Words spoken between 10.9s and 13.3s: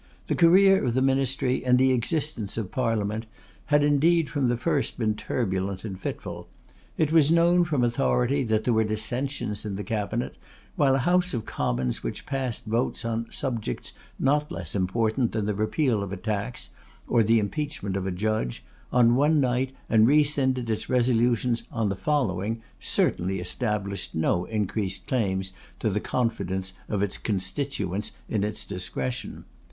a House of Commons which passed votes on